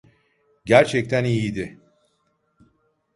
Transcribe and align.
Gerçekten 0.65 1.23
iyiydi. 1.23 1.79